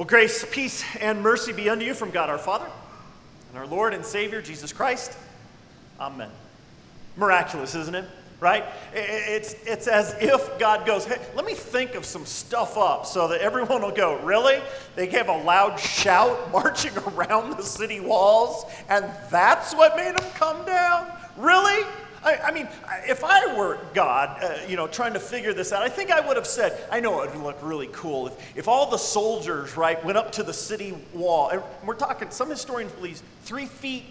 [0.00, 2.64] Well, grace, peace, and mercy be unto you from God our Father
[3.50, 5.14] and our Lord and Savior, Jesus Christ.
[6.00, 6.30] Amen.
[7.18, 8.06] Miraculous, isn't it?
[8.40, 8.64] Right?
[8.94, 13.28] It's, it's as if God goes, hey, let me think of some stuff up so
[13.28, 14.62] that everyone will go, really?
[14.96, 20.30] They gave a loud shout marching around the city walls, and that's what made them
[20.32, 21.12] come down?
[21.36, 21.86] Really?
[22.22, 22.68] I, I, mean,
[23.08, 26.20] if I were God, uh, you know, trying to figure this out, I think I
[26.20, 29.76] would have said, I know it would look really cool if, if all the soldiers,
[29.76, 31.48] right, went up to the city wall.
[31.48, 34.04] And we're talking, some historians believe three feet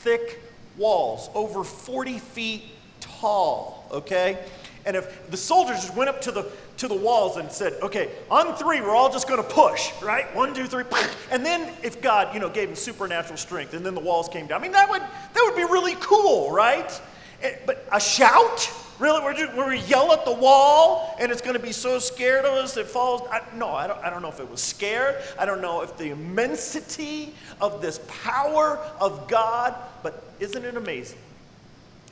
[0.00, 0.40] thick
[0.76, 2.64] walls, over 40 feet
[3.00, 4.44] tall, okay?
[4.84, 8.10] And if the soldiers just went up to the, to the walls and said, okay,
[8.28, 10.34] on three, we're all just going to push, right?
[10.34, 10.82] One, two, three.
[11.30, 14.48] And then if God, you know, gave them supernatural strength and then the walls came
[14.48, 17.00] down, I mean, that would, that would be really cool, right?
[17.42, 18.70] Eh, but a shout?
[18.98, 19.20] Really?
[19.20, 22.76] Where we're yell at the wall and it's going to be so scared of us
[22.76, 23.22] it falls?
[23.30, 25.16] I, no, I don't, I don't know if it was scared.
[25.38, 31.18] I don't know if the immensity of this power of God, but isn't it amazing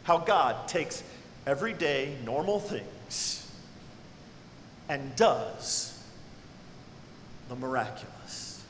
[0.02, 1.04] how God takes
[1.46, 3.46] everyday, normal things
[4.88, 5.96] and does
[7.48, 8.64] the miraculous?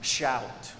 [0.00, 0.72] Shout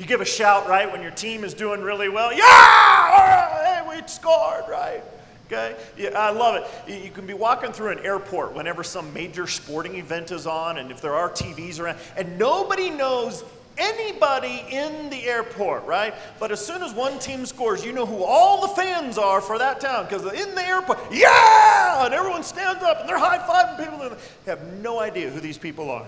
[0.00, 2.32] you give a shout, right, when your team is doing really well.
[2.32, 3.82] Yeah!
[3.82, 5.02] Hey, we scored, right?
[5.46, 5.76] Okay?
[5.98, 7.04] Yeah, I love it.
[7.04, 10.90] You can be walking through an airport whenever some major sporting event is on, and
[10.90, 13.44] if there are TVs around, and nobody knows
[13.76, 16.14] anybody in the airport, right?
[16.38, 19.58] But as soon as one team scores, you know who all the fans are for
[19.58, 22.06] that town because in the airport, yeah!
[22.06, 24.16] And everyone stands up and they're high fiving people.
[24.46, 26.06] They have no idea who these people are.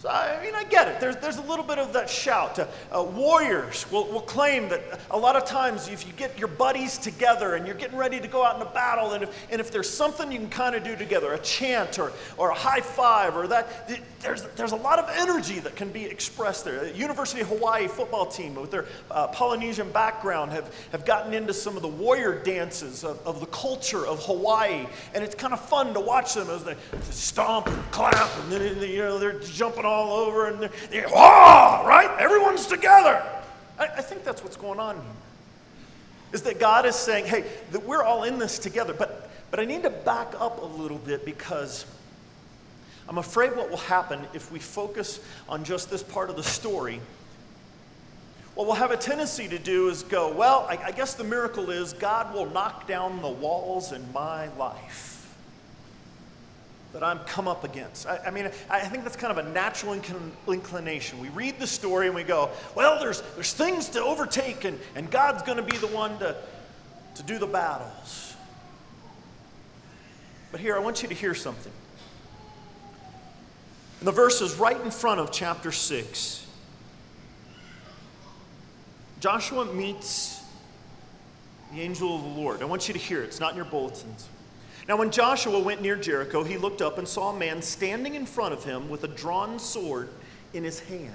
[0.00, 1.00] So, I mean, I get it.
[1.00, 2.56] There's, there's a little bit of that shout.
[2.56, 6.46] Uh, uh, warriors will, will claim that a lot of times if you get your
[6.46, 9.60] buddies together and you're getting ready to go out in a battle, and if, and
[9.60, 12.80] if there's something you can kind of do together, a chant or, or a high
[12.80, 16.78] five or that, there's, there's a lot of energy that can be expressed there.
[16.78, 21.52] The University of Hawaii football team with their uh, Polynesian background have, have gotten into
[21.52, 25.60] some of the warrior dances of, of the culture of Hawaii, and it's kind of
[25.60, 26.76] fun to watch them as they
[27.10, 31.84] stomp and clap, and then you know, they're jumping all over and they're, they're oh,
[31.86, 32.14] right?
[32.20, 33.22] Everyone's together.
[33.78, 35.04] I, I think that's what's going on here.
[36.32, 38.92] Is that God is saying, hey, that we're all in this together.
[38.92, 41.86] But, but I need to back up a little bit because
[43.08, 47.00] I'm afraid what will happen if we focus on just this part of the story.
[48.54, 51.70] What we'll have a tendency to do is go, well, I, I guess the miracle
[51.70, 55.17] is God will knock down the walls in my life
[56.98, 58.08] that I'm come up against.
[58.08, 59.96] I, I, mean, I think that's kind of a natural
[60.48, 61.20] inclination.
[61.20, 65.08] We read the story and we go, well, there's, there's things to overtake, and, and
[65.08, 66.34] God's going to be the one to,
[67.14, 68.34] to do the battles.
[70.50, 71.72] But here, I want you to hear something.
[74.00, 76.46] In the verses right in front of chapter 6,
[79.20, 80.42] Joshua meets
[81.72, 82.60] the angel of the Lord.
[82.60, 84.26] I want you to hear it, it's not in your bulletins.
[84.88, 88.24] Now, when Joshua went near Jericho, he looked up and saw a man standing in
[88.24, 90.08] front of him with a drawn sword
[90.54, 91.12] in his hand.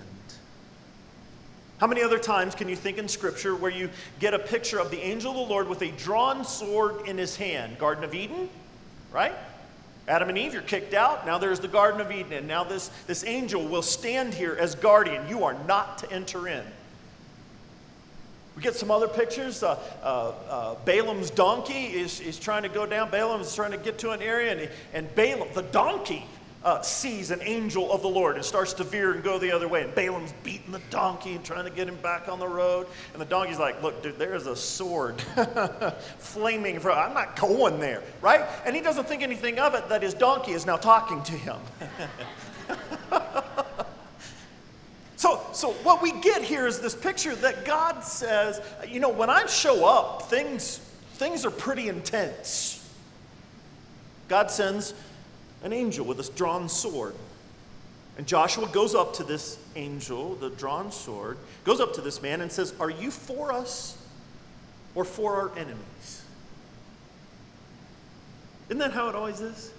[1.79, 3.89] How many other times can you think in Scripture where you
[4.19, 7.35] get a picture of the angel of the Lord with a drawn sword in his
[7.35, 7.79] hand?
[7.79, 8.47] Garden of Eden,
[9.11, 9.33] right?
[10.07, 11.25] Adam and Eve, you're kicked out.
[11.25, 14.75] Now there's the Garden of Eden, and now this, this angel will stand here as
[14.75, 15.27] guardian.
[15.27, 16.63] You are not to enter in.
[18.55, 19.63] We get some other pictures.
[19.63, 23.09] Uh, uh, uh, Balaam's donkey is, is trying to go down.
[23.09, 26.25] Balaam is trying to get to an area, and, he, and Balaam, the donkey,
[26.63, 29.67] uh, sees an angel of the Lord and starts to veer and go the other
[29.67, 29.83] way.
[29.83, 32.87] And Balaam's beating the donkey and trying to get him back on the road.
[33.11, 35.19] And the donkey's like, Look, dude, there's a sword
[36.19, 36.79] flaming.
[36.79, 38.45] For, I'm not going there, right?
[38.65, 41.57] And he doesn't think anything of it that his donkey is now talking to him.
[45.63, 49.45] So, what we get here is this picture that God says, you know, when I
[49.45, 50.79] show up, things,
[51.13, 52.85] things are pretty intense.
[54.27, 54.93] God sends
[55.63, 57.15] an angel with a drawn sword.
[58.17, 62.41] And Joshua goes up to this angel, the drawn sword, goes up to this man
[62.41, 63.97] and says, Are you for us
[64.95, 66.25] or for our enemies?
[68.67, 69.71] Isn't that how it always is?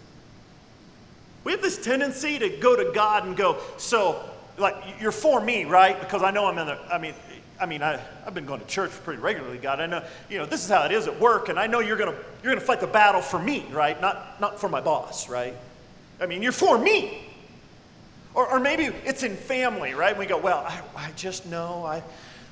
[1.45, 5.65] We have this tendency to go to God and go, So, like you're for me,
[5.65, 5.99] right?
[5.99, 6.79] Because I know I'm in the.
[6.93, 7.15] I mean,
[7.61, 9.81] I mean, I, I've been going to church pretty regularly, God.
[9.81, 11.97] I know, you know, this is how it is at work, and I know you're
[11.97, 14.01] gonna you're gonna fight the battle for me, right?
[14.01, 15.55] Not not for my boss, right?
[16.21, 17.29] I mean, you're for me.
[18.35, 20.19] Or, or maybe it's in family, right?
[20.19, 22.03] We go, well, I, I just know, I,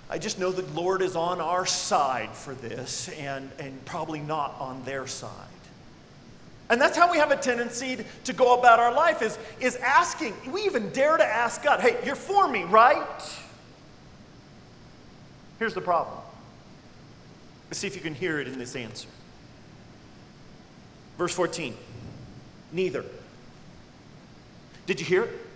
[0.09, 4.55] I just know the Lord is on our side for this, and and probably not
[4.61, 5.52] on their side.
[6.73, 10.33] And that's how we have a tendency to go about our life is, is asking.
[10.51, 13.39] We even dare to ask God, hey, you're for me, right?
[15.59, 16.17] Here's the problem.
[17.69, 19.07] Let's see if you can hear it in this answer.
[21.19, 21.77] Verse 14.
[22.73, 23.05] Neither.
[24.87, 25.47] Did you hear it?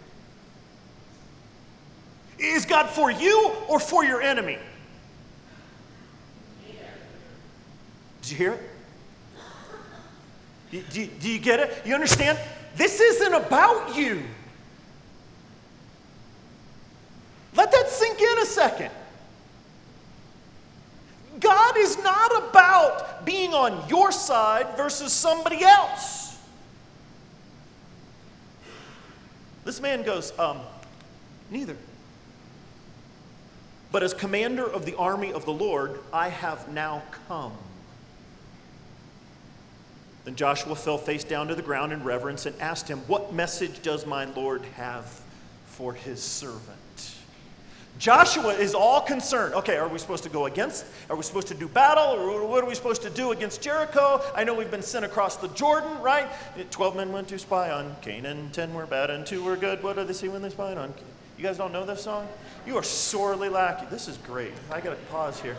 [2.39, 4.59] Is God for you or for your enemy?
[8.21, 8.66] Did you hear it?
[10.71, 11.83] Do, do, you get it?
[11.85, 12.39] You understand?
[12.75, 14.23] This isn't about you.
[17.55, 18.91] Let that sink in a second.
[21.41, 26.39] God is not about being on your side versus somebody else.
[29.65, 30.61] This man goes, um,
[31.51, 31.77] neither.
[33.91, 37.53] But as commander of the army of the Lord, I have now come.
[40.27, 43.81] Then Joshua fell face down to the ground in reverence and asked him, What message
[43.81, 45.21] does my Lord have
[45.67, 47.15] for his servant?
[48.01, 49.55] Joshua is all concerned.
[49.55, 50.85] Okay, are we supposed to go against?
[51.09, 52.21] Are we supposed to do battle?
[52.21, 54.21] Or what are we supposed to do against Jericho?
[54.35, 56.27] I know we've been sent across the Jordan, right?
[56.73, 59.81] Twelve men went to spy on Canaan, ten were bad, and two were good.
[59.85, 60.93] What did they see when they spied on?
[60.93, 61.15] Canaan?
[61.39, 62.27] You guys don't know this song?
[62.67, 63.91] You are sorely lacking.
[63.91, 64.53] This is great.
[64.73, 65.57] I got to pause here.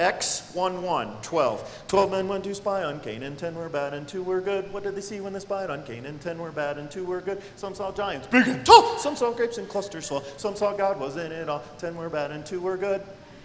[0.00, 1.84] X 1 1, 12.
[1.88, 4.72] 12 men went to spy on Canaan, 10 were bad and 2 were good.
[4.72, 6.18] What did they see when they spied on Canaan?
[6.18, 7.42] 10 were bad and 2 were good.
[7.56, 8.98] Some saw giants, big and tall.
[8.98, 10.22] Some saw grapes in clusters full.
[10.38, 11.62] Some saw God was in it all.
[11.78, 13.02] 10 were bad and 2 were good.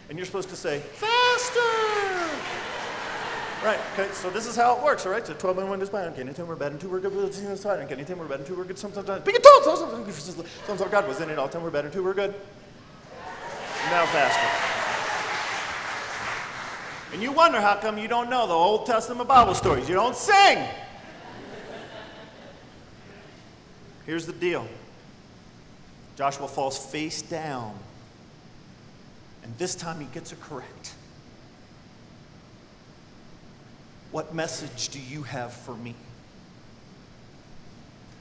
[0.07, 1.59] And you're supposed to say, faster!
[3.61, 5.25] Right, okay, so this is how it works, all right?
[5.27, 7.13] So 12 men went to spy on Canaan, 10 were bad and 2 were good.
[7.13, 8.79] But the spied on Canaan, 10 were bad and 2 were good.
[8.79, 9.61] Some saw giants, big and tall.
[10.67, 11.49] Some saw God was in it all.
[11.49, 12.33] 10 were bad and 2 were good.
[13.91, 14.64] Now faster.
[17.13, 19.87] And you wonder how come you don't know the Old Testament Bible stories.
[19.87, 20.67] You don't sing.
[24.05, 24.67] Here's the deal
[26.15, 27.77] Joshua falls face down,
[29.43, 30.95] and this time he gets it correct.
[34.11, 35.95] What message do you have for me?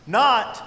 [0.07, 0.63] Not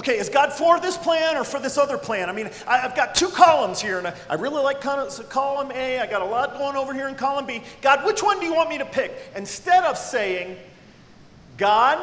[0.00, 2.30] okay, is God for this plan or for this other plan?
[2.30, 6.00] I mean, I, have got two columns here, and I, I really like column A.
[6.00, 7.62] I got a lot going over here in column B.
[7.82, 9.12] God, which one do you want me to pick?
[9.36, 10.56] Instead of saying,
[11.58, 11.98] God,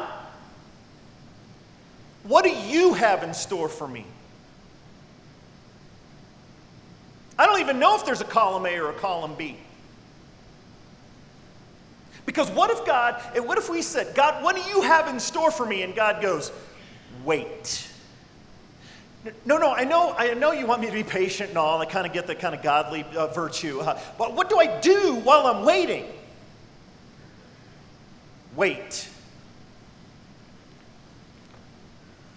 [2.22, 4.06] what do you have in store for me?
[7.36, 9.56] I don't even know if there's a column A or a column B.
[12.26, 15.18] Because what if God, and what if we said, God, what do you have in
[15.18, 15.82] store for me?
[15.82, 16.52] And God goes,
[17.24, 17.87] wait.
[19.44, 21.80] No, no, I know, I know you want me to be patient and all.
[21.80, 23.80] I kind of get the kind of godly uh, virtue.
[23.80, 26.06] Uh, but what do I do while I'm waiting?
[28.54, 29.08] Wait.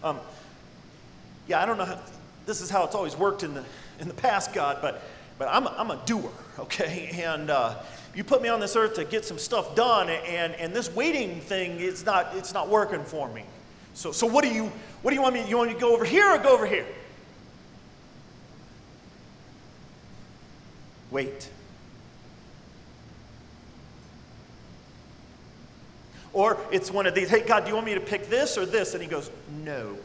[0.03, 0.19] Um,
[1.47, 1.99] yeah, I don't know how,
[2.45, 3.63] this is how it's always worked in the,
[3.99, 5.01] in the past, God, but,
[5.37, 7.21] but I'm, a, I'm a doer, okay?
[7.23, 7.75] And uh,
[8.15, 11.39] you put me on this earth to get some stuff done, and, and this waiting
[11.41, 13.43] thing, it's not, it's not working for me.
[13.93, 14.71] So, so what do you
[15.01, 15.47] what do you want me?
[15.47, 16.85] You want me to go over here or go over here?
[21.09, 21.49] Wait.
[26.33, 28.65] Or it's one of these, hey God, do you want me to pick this or
[28.65, 28.93] this?
[28.93, 29.29] And he goes,
[29.63, 29.97] No.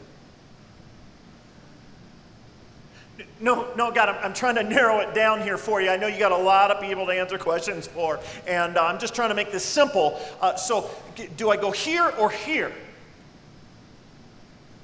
[3.39, 5.89] No, no, God, I'm, I'm, trying to narrow it down here for you.
[5.89, 8.99] I know you got a lot of people to answer questions for, and uh, I'm
[8.99, 10.19] just trying to make this simple.
[10.41, 10.89] Uh, so,
[11.35, 12.71] do I go here or here?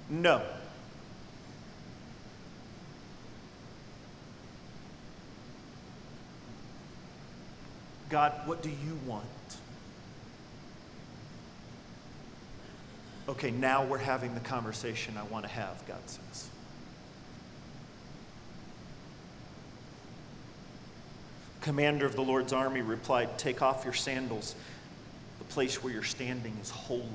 [0.10, 0.42] No.
[8.10, 9.26] God, what do you want?
[13.28, 16.50] Okay, now we're having the conversation I want to have, God says.
[21.62, 24.54] Commander of the Lord's army replied, Take off your sandals.
[25.40, 27.08] The place where you're standing is holy.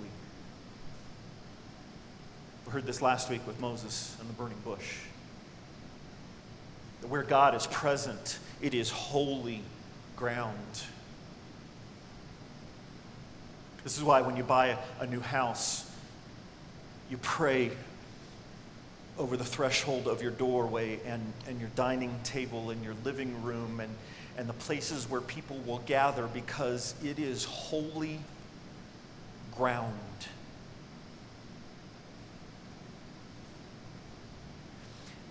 [2.69, 4.99] We heard this last week with Moses and the burning bush.
[7.09, 9.63] Where God is present, it is holy
[10.17, 10.83] ground.
[13.85, 15.91] This is why when you buy a, a new house,
[17.09, 17.71] you pray
[19.17, 23.81] over the threshold of your doorway and, and your dining table and your living room
[23.81, 23.95] and,
[24.37, 28.21] and the places where people will gather because it is holy
[29.57, 29.95] ground.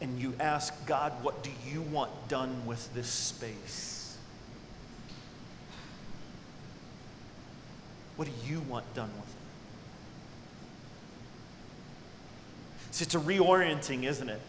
[0.02, 4.18] and you ask God, what do you want done with this space?
[8.16, 9.36] What do you want done with it?
[12.92, 14.42] So it's a reorienting, isn't it?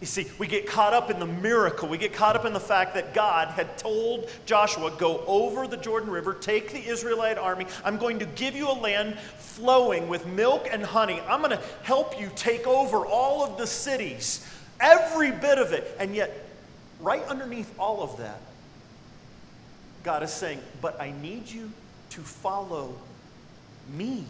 [0.00, 1.88] You see, we get caught up in the miracle.
[1.88, 5.76] We get caught up in the fact that God had told Joshua, Go over the
[5.76, 7.66] Jordan River, take the Israelite army.
[7.84, 11.20] I'm going to give you a land flowing with milk and honey.
[11.26, 15.96] I'm going to help you take over all of the cities, every bit of it.
[15.98, 16.46] And yet,
[17.00, 18.40] right underneath all of that,
[20.04, 21.72] God is saying, But I need you
[22.10, 22.94] to follow
[23.92, 24.24] me.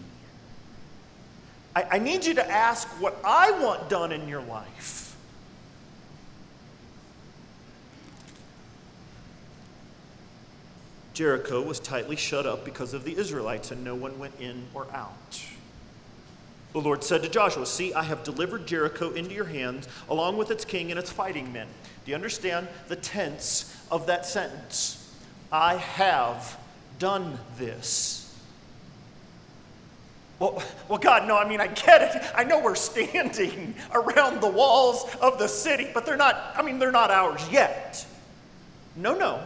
[1.77, 5.08] I, I need you to ask what I want done in your life.
[11.19, 14.87] Jericho was tightly shut up because of the Israelites, and no one went in or
[14.95, 15.43] out.
[16.73, 20.53] The Lord said to Joshua, See, I have delivered Jericho into your hands, along with
[20.53, 21.67] its king and its fighting men.
[22.05, 25.13] Do you understand the tense of that sentence?
[25.51, 26.57] I have
[27.01, 28.33] done this.
[30.39, 32.31] Well, well, God, no, I mean, I get it.
[32.37, 36.79] I know we're standing around the walls of the city, but they're not, I mean,
[36.79, 38.07] they're not ours yet.
[38.95, 39.45] No, no.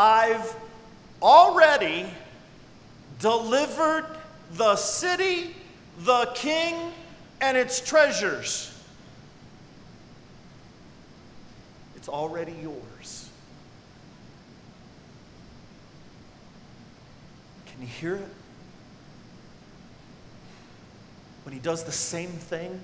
[0.00, 0.54] I've
[1.20, 2.06] already
[3.18, 4.06] delivered
[4.52, 5.56] the city,
[5.98, 6.92] the king,
[7.40, 8.80] and its treasures.
[11.96, 13.28] It's already yours.
[17.66, 18.28] Can you hear it?
[21.42, 22.80] When he does the same thing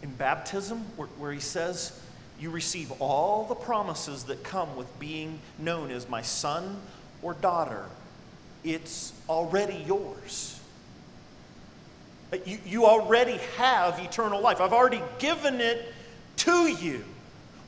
[0.00, 2.00] in baptism, where, where he says,
[2.42, 6.76] you receive all the promises that come with being known as my son
[7.22, 7.84] or daughter.
[8.64, 10.60] It's already yours.
[12.44, 14.60] You, you already have eternal life.
[14.60, 15.94] I've already given it
[16.38, 17.04] to you.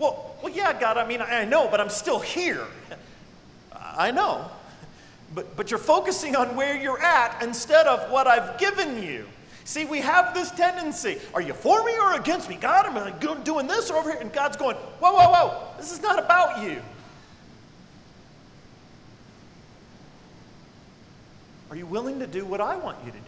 [0.00, 2.66] Well, well, yeah, God, I mean, I know, but I'm still here.
[3.72, 4.50] I know.
[5.34, 9.26] But, but you're focusing on where you're at instead of what I've given you.
[9.64, 11.18] See, we have this tendency.
[11.32, 12.56] Are you for me or against me?
[12.56, 13.10] God, am I
[13.44, 14.20] doing this or over here?
[14.20, 15.62] And God's going, whoa, whoa, whoa.
[15.78, 16.82] This is not about you.
[21.70, 23.24] Are you willing to do what I want you to do?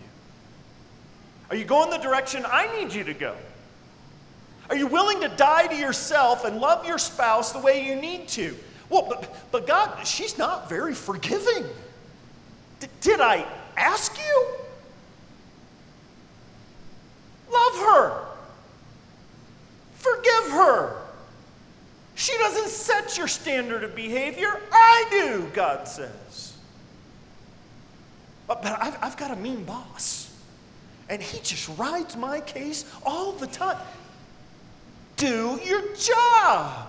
[1.50, 3.34] Are you going the direction I need you to go?
[4.68, 8.28] Are you willing to die to yourself and love your spouse the way you need
[8.28, 8.54] to?
[8.90, 11.64] Well, but, but God, she's not very forgiving.
[12.80, 14.46] D- did I ask you?
[17.76, 18.26] Love her.
[19.94, 21.02] Forgive her.
[22.14, 24.60] She doesn't set your standard of behavior.
[24.72, 26.56] I do, God says.
[28.46, 30.32] But, but I've, I've got a mean boss.
[31.08, 33.78] And he just rides my case all the time.
[35.16, 36.88] Do your job.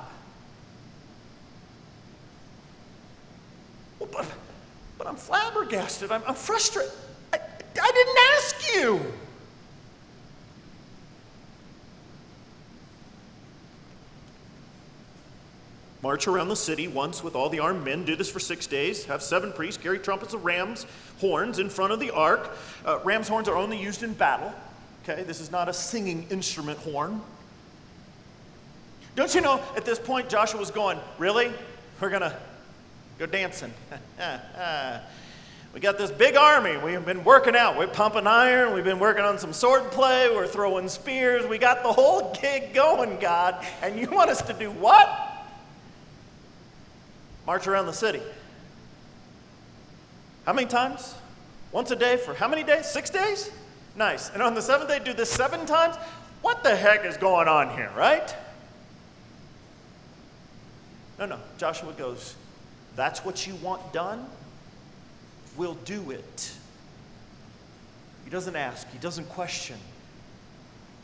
[4.00, 4.25] Well, but,
[4.98, 6.12] but I'm flabbergasted.
[6.12, 6.91] I'm, I'm frustrated.
[7.34, 7.39] I,
[7.82, 9.13] I didn't ask you.
[16.03, 18.05] March around the city once with all the armed men.
[18.05, 19.05] Do this for six days.
[19.05, 20.85] Have seven priests carry trumpets of ram's
[21.19, 22.55] horns in front of the ark.
[22.85, 24.53] Uh, ram's horns are only used in battle.
[25.03, 27.21] Okay, this is not a singing instrument horn.
[29.15, 31.51] Don't you know at this point Joshua was going, Really?
[31.99, 32.37] We're going to
[33.17, 33.73] go dancing.
[35.73, 36.77] we got this big army.
[36.77, 37.75] We've been working out.
[37.75, 38.75] We're pumping iron.
[38.75, 40.29] We've been working on some sword play.
[40.29, 41.47] We're throwing spears.
[41.47, 43.65] We got the whole gig going, God.
[43.81, 45.26] And you want us to do what?
[47.47, 48.21] March around the city.
[50.45, 51.15] How many times?
[51.71, 52.85] Once a day for how many days?
[52.85, 53.49] Six days?
[53.95, 54.29] Nice.
[54.29, 55.95] And on the seventh day, do this seven times?
[56.41, 58.35] What the heck is going on here, right?
[61.17, 61.39] No, no.
[61.57, 62.35] Joshua goes,
[62.95, 64.27] That's what you want done?
[65.55, 66.51] We'll do it.
[68.23, 69.77] He doesn't ask, he doesn't question.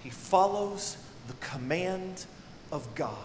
[0.03, 0.97] He follows
[1.27, 2.25] the command
[2.71, 3.17] of God.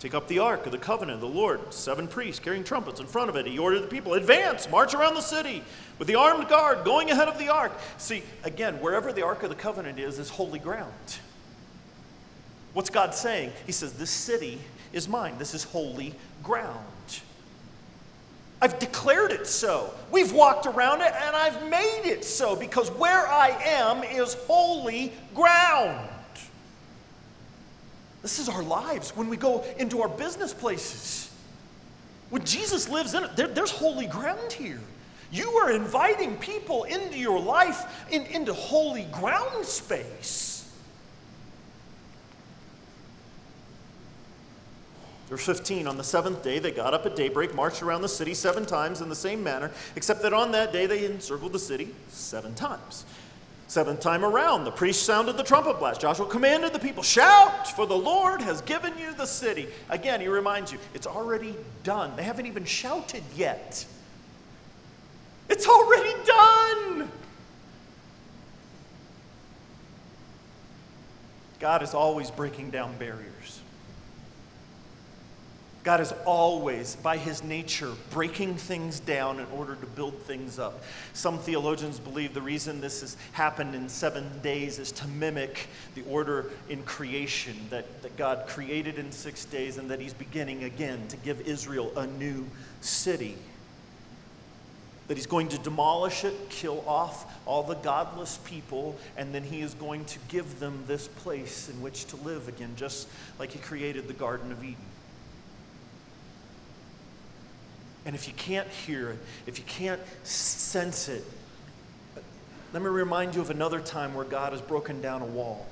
[0.00, 3.06] Take up the ark of the covenant of the Lord, seven priests carrying trumpets in
[3.06, 3.46] front of it.
[3.46, 5.64] He ordered the people, advance, march around the city
[5.98, 7.72] with the armed guard going ahead of the ark.
[7.96, 10.92] See, again, wherever the ark of the covenant is, is holy ground.
[12.74, 13.52] What's God saying?
[13.66, 14.60] He says, This city
[14.92, 15.34] is mine.
[15.36, 16.14] This is holy
[16.44, 16.78] ground.
[18.60, 19.92] I've declared it so.
[20.10, 25.12] We've walked around it and I've made it so because where I am is holy
[25.34, 26.08] ground.
[28.22, 31.30] This is our lives when we go into our business places.
[32.30, 34.80] When Jesus lives in it, there, there's holy ground here.
[35.30, 40.48] You are inviting people into your life, in, into holy ground space.
[45.28, 48.32] Verse 15, on the seventh day they got up at daybreak, marched around the city
[48.32, 51.94] seven times in the same manner, except that on that day they encircled the city
[52.08, 53.04] seven times.
[53.68, 56.00] Seventh time around, the priest sounded the trumpet blast.
[56.00, 59.68] Joshua commanded the people, Shout, for the Lord has given you the city.
[59.90, 62.16] Again, he reminds you, it's already done.
[62.16, 63.84] They haven't even shouted yet.
[65.50, 67.10] It's already done.
[71.60, 73.60] God is always breaking down barriers.
[75.88, 80.82] God is always, by his nature, breaking things down in order to build things up.
[81.14, 86.02] Some theologians believe the reason this has happened in seven days is to mimic the
[86.02, 91.08] order in creation that, that God created in six days and that he's beginning again
[91.08, 92.46] to give Israel a new
[92.82, 93.34] city.
[95.06, 99.62] That he's going to demolish it, kill off all the godless people, and then he
[99.62, 103.58] is going to give them this place in which to live again, just like he
[103.58, 104.76] created the Garden of Eden.
[108.04, 111.24] And if you can't hear it, if you can't sense it,
[112.72, 115.66] let me remind you of another time where God has broken down a wall.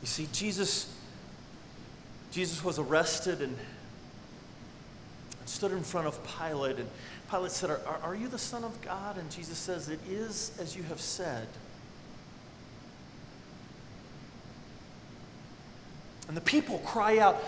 [0.00, 0.94] You see, Jesus,
[2.32, 3.56] Jesus was arrested and
[5.46, 6.88] stood in front of Pilate, and
[7.30, 9.16] Pilate said, are, are you the Son of God?
[9.18, 11.48] And Jesus says, It is as you have said.
[16.28, 17.42] And the people cry out,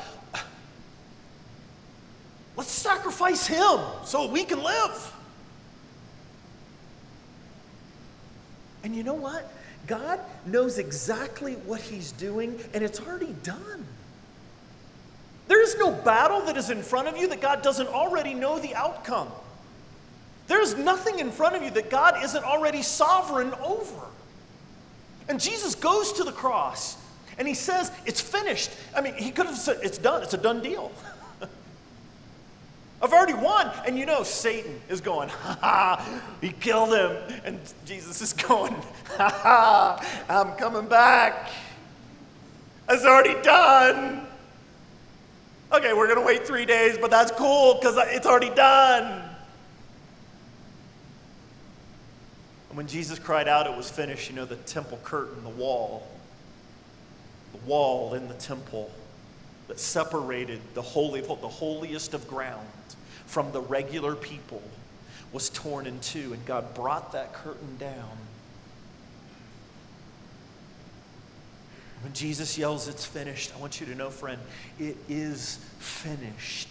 [2.58, 5.14] Let's sacrifice him so we can live.
[8.82, 9.48] And you know what?
[9.86, 13.86] God knows exactly what he's doing, and it's already done.
[15.46, 18.58] There is no battle that is in front of you that God doesn't already know
[18.58, 19.28] the outcome.
[20.48, 24.02] There is nothing in front of you that God isn't already sovereign over.
[25.28, 26.96] And Jesus goes to the cross
[27.38, 28.70] and he says, It's finished.
[28.96, 30.90] I mean, he could have said, It's done, it's a done deal.
[33.00, 33.71] I've already won.
[33.87, 37.41] And you know, Satan is going, ha ha, he killed him.
[37.45, 38.75] And Jesus is going,
[39.17, 41.50] ha ha, I'm coming back.
[42.89, 44.26] It's already done.
[45.73, 49.23] Okay, we're going to wait three days, but that's cool because it's already done.
[52.69, 56.08] And when Jesus cried out, it was finished, you know, the temple curtain, the wall,
[57.52, 58.91] the wall in the temple
[59.69, 62.67] that separated the holy, the holiest of ground
[63.28, 64.62] from the regular people
[65.32, 68.17] was torn in two, and God brought that curtain down.
[72.02, 74.41] When Jesus yells, It's finished, I want you to know, friend,
[74.78, 76.71] it is finished.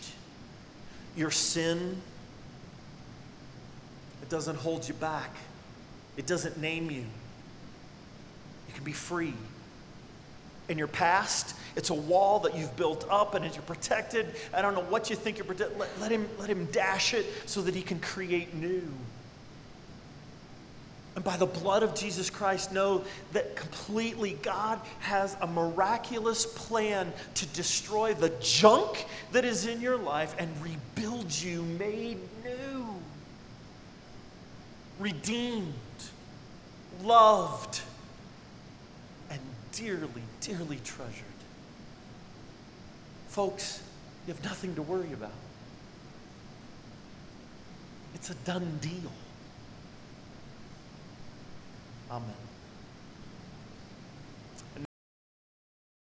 [1.16, 2.02] Your sin,
[4.24, 5.36] it doesn't hold you back,
[6.18, 7.06] it doesn't name you.
[8.68, 9.34] You can be free.
[10.70, 14.28] In your past, it's a wall that you've built up and you're protected.
[14.54, 15.78] I don't know what you think you're protected.
[15.78, 18.84] Let, let, him, let him dash it so that he can create new.
[21.18, 23.04] And by the blood of Jesus Christ, know
[23.34, 29.98] that completely God has a miraculous plan to destroy the junk that is in your
[29.98, 32.86] life and rebuild you made new,
[35.00, 35.74] redeemed,
[37.04, 37.82] loved,
[39.78, 41.24] dearly, dearly treasured.
[43.28, 43.84] Folks,
[44.26, 45.32] you have nothing to worry about.
[48.16, 49.12] It's a done deal.
[52.10, 52.47] Amen.